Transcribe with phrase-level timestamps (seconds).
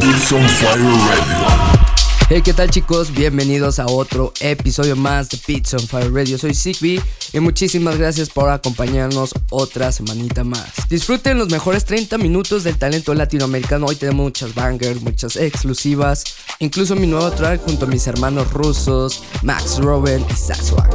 [0.00, 1.82] Beats on Fire Radio.
[2.28, 3.12] Hey, ¿qué tal chicos?
[3.12, 6.38] Bienvenidos a otro episodio más de Beats on Fire Radio.
[6.38, 7.00] Soy Sigby
[7.32, 10.88] y muchísimas gracias por acompañarnos otra semanita más.
[10.88, 13.86] Disfruten los mejores 30 minutos del talento latinoamericano.
[13.86, 16.24] Hoy tenemos muchas bangers, muchas exclusivas,
[16.58, 20.90] incluso mi nuevo track junto a mis hermanos rusos, Max Robin y Saswag.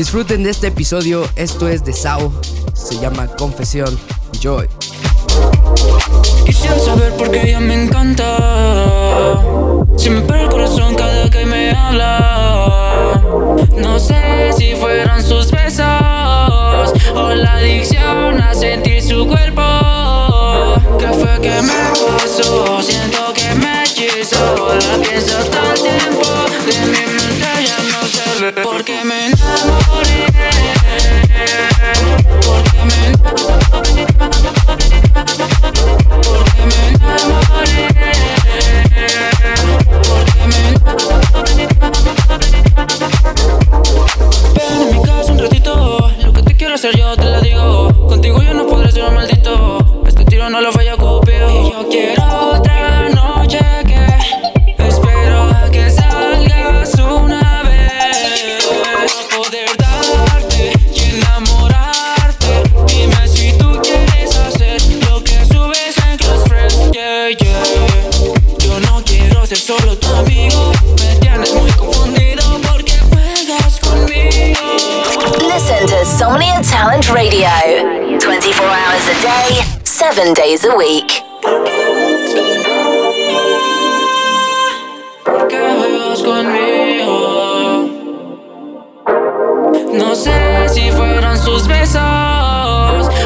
[0.00, 2.32] Disfruten de este episodio, esto es de Sao,
[2.72, 4.00] se llama Confesión.
[4.40, 4.66] Joy.
[6.46, 9.42] Quisiera saber por qué ella me encanta.
[9.98, 13.20] Si me pega el corazón cada que me habla.
[13.76, 15.84] No sé si fueron sus besos
[17.14, 19.60] o la adicción a sentir su cuerpo.
[20.98, 22.80] ¿Qué fue que me pasó?
[22.80, 24.78] Siento que me hechizó.
[24.78, 26.26] La pienso todo el tiempo.
[26.64, 27.19] De mi
[28.40, 30.26] no sé por qué me enamoré.
[32.46, 33.18] Porque me.
[36.22, 37.86] Porque me enamoré.
[40.08, 41.68] Porque me enamoré.
[44.54, 46.10] Ven a mi casa un ratito.
[46.24, 48.06] Lo que te quiero hacer yo te lo digo.
[48.08, 49.18] Contigo yo no podré ser un
[80.30, 81.24] 7 days a week.
[89.92, 92.00] No sé si fueron sus besos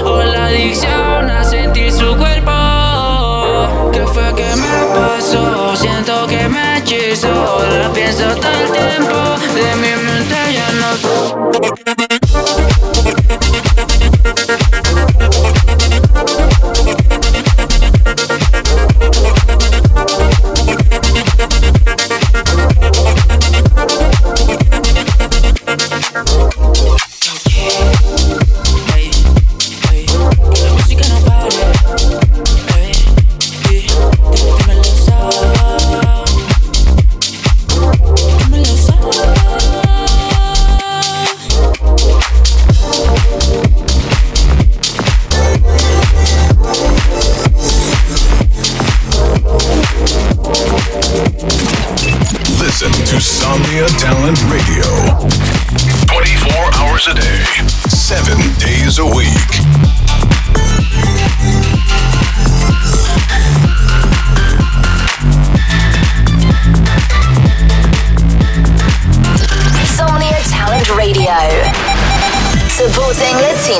[0.04, 3.90] o la adicción a sentir su cuerpo.
[3.92, 5.76] ¿Qué fue que me pasó?
[5.76, 7.66] Siento que me hechizó.
[7.80, 9.16] La pienso todo el tiempo.
[9.54, 10.23] De mi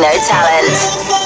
[0.00, 1.23] Latino talent.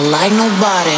[0.00, 0.96] Like nobody.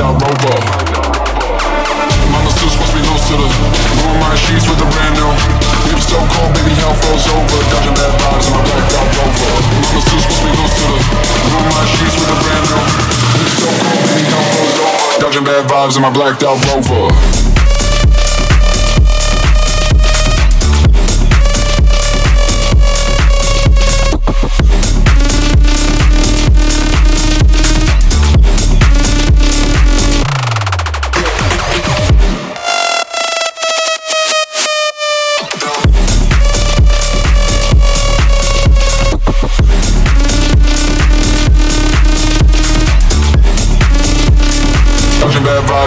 [0.00, 0.58] Out rover.
[2.30, 3.48] Mama still supposed to be loose to the
[3.98, 5.30] Ruin my sheets with a brand new.
[5.90, 7.58] Whip so cold, baby, hell froze over.
[7.72, 9.54] Dodging bad vibes in my blacked out rover.
[9.74, 12.82] Mama still supposed to be loose to the Ruin my sheets with a brand new.
[13.38, 15.18] Whip so cold, baby, hell froze over.
[15.18, 17.47] Dodging bad vibes in my blacked out rover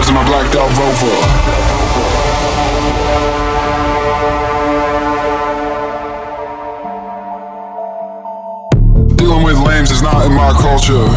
[0.02, 1.16] vibes in my blacked out Rover.
[9.16, 11.08] Dealing with lames is not in my culture.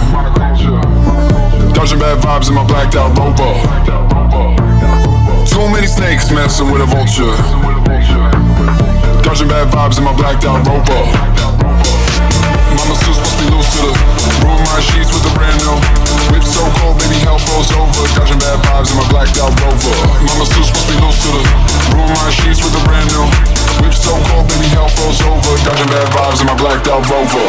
[1.73, 3.55] Dodging bad vibes in my blacked out Rover.
[5.47, 7.37] Too many snakes messing with a vulture.
[9.23, 11.34] Dodging bad vibes in my blacked out Rover.
[14.75, 15.79] My sheets with a brand new
[16.35, 18.03] Whip so cold, baby, hell froze over.
[18.19, 19.95] Dodging bad vibes in my blacked out Rover.
[20.27, 21.43] Mama still supposed to be loose to the
[21.95, 23.23] Ruin my sheets with a brand new
[23.79, 25.55] Whip so cold, baby, hell froze over.
[25.63, 27.47] Dodging bad vibes in my blacked out Rover.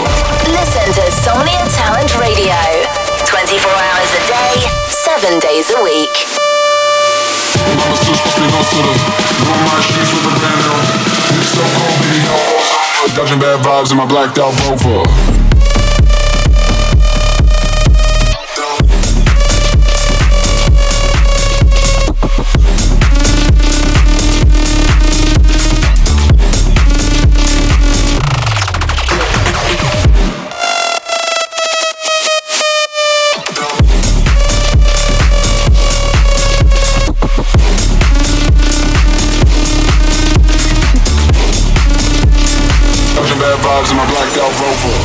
[0.54, 2.62] Listen to Somnia Talent Radio.
[3.26, 4.54] 24 hours a day,
[4.86, 6.14] 7 days a week.
[7.74, 8.94] Mama still supposed to be loose to the
[9.50, 13.18] Ruin my sheets with a brand new Whip so cold, baby, hell froze over.
[13.18, 15.55] Dodging bad vibes in my blacked out Rover.
[44.48, 45.05] In my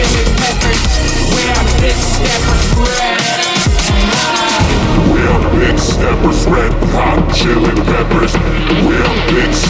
[0.00, 0.82] Chili peppers.
[1.34, 3.20] We are big steppers, red
[5.12, 8.32] We are big steppers, red hot chili peppers.
[8.86, 9.69] We are big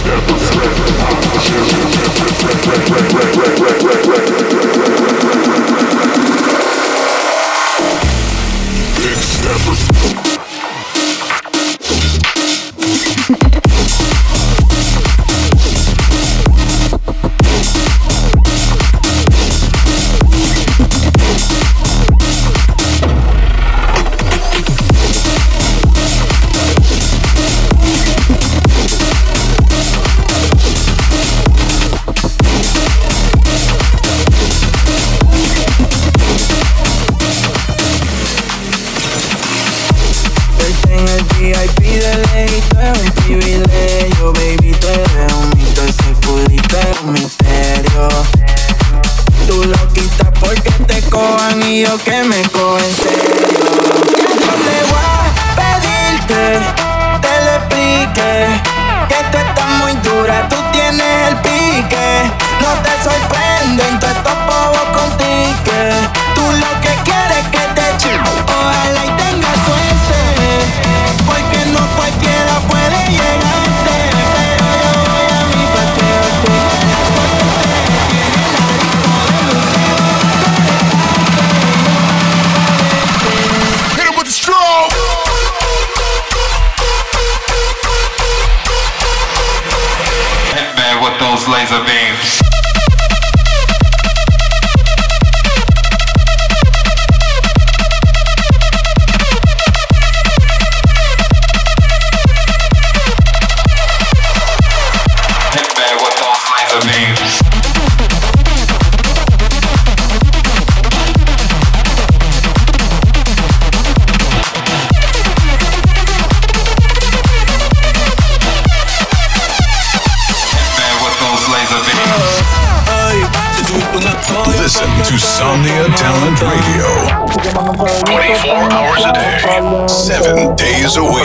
[52.81, 53.10] me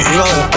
[0.03, 0.54] days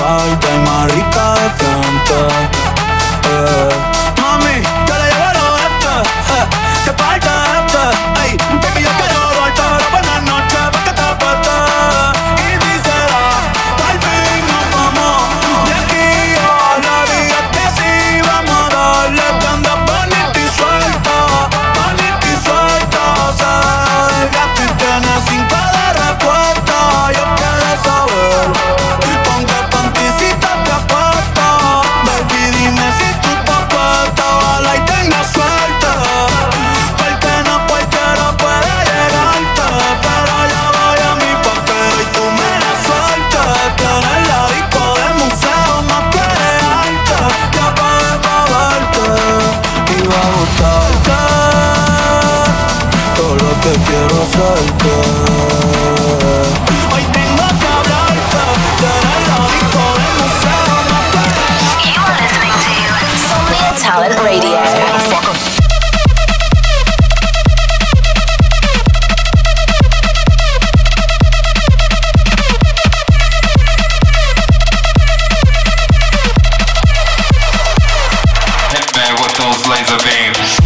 [80.19, 80.58] laser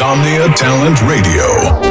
[0.00, 1.89] to Somnia Talent Radio.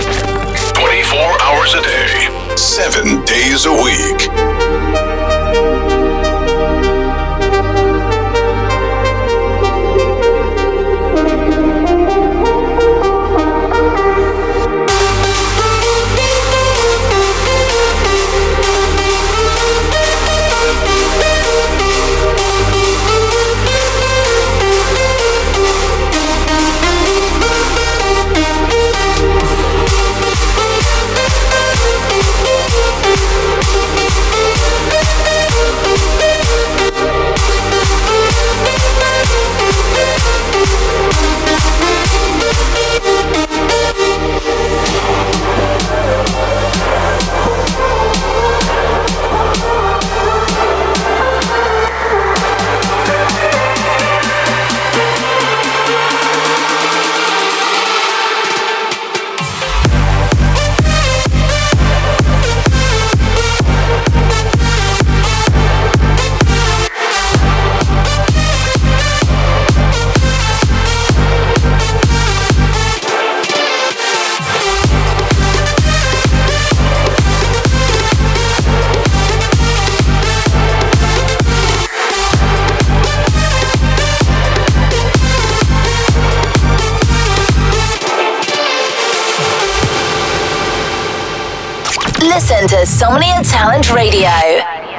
[92.39, 94.31] Listen to Somnia Talent Radio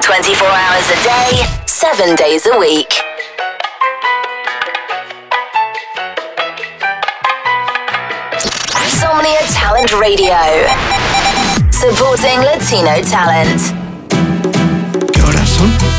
[0.03, 2.93] 24 hours a day, 7 days a week.
[8.93, 10.37] Somnia Talent Radio.
[11.73, 13.73] Supporting Latino talent.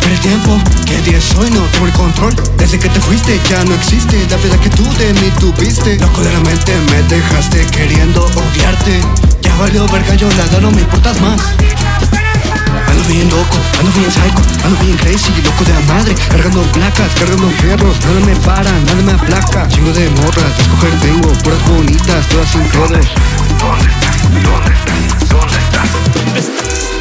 [0.06, 0.52] El tiempo,
[0.86, 1.50] ¿qué día es hoy?
[1.50, 4.84] No tengo el control Desde que te fuiste ya no existe La vida que tú
[4.98, 9.31] de mí tuviste Loco de la mente me dejaste queriendo odiarte
[9.62, 11.40] valió verga yo nada, no me importas más
[12.88, 17.14] Ando bien loco, ando bien psycho, ando bien crazy, loco de la madre Cargando placas,
[17.14, 21.64] cargando fierros, nada me para, nada me aplaca Chingo de morras, de escoger tengo, puras
[21.70, 24.22] bonitas, todas sin todos ¿Dónde estás?
[24.44, 25.30] ¿Dónde estás?
[25.30, 26.72] ¿Dónde estás?
[26.92, 27.01] You